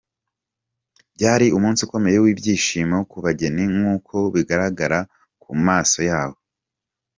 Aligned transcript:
Byari 1.15 1.45
umunsi 1.57 1.79
ukomeye 1.87 2.17
w'ibyishimo 2.23 2.97
ku 3.09 3.17
bageni 3.25 3.63
nkuko 3.73 4.15
bigaragara 4.33 4.99
ku 5.41 5.51
maso 5.65 5.99
yabo. 6.09 6.37